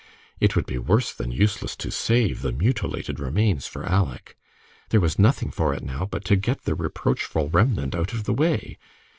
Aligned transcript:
It 0.39 0.55
would 0.55 0.65
be 0.65 0.79
worse 0.79 1.13
than 1.13 1.31
useless 1.31 1.75
to 1.75 1.91
save 1.91 2.41
the 2.41 2.51
mutilated 2.51 3.19
remains 3.19 3.67
for 3.67 3.83
Aleck; 3.83 4.35
there 4.89 4.99
was 4.99 5.19
nothing 5.19 5.51
for 5.51 5.75
it 5.75 5.83
now 5.83 6.07
but 6.09 6.25
to 6.25 6.35
get 6.35 6.63
the 6.63 6.73
reproachful 6.73 7.49
remnant 7.49 7.93
out 7.93 8.11
of 8.11 8.23
the 8.23 8.33
way. 8.33 8.79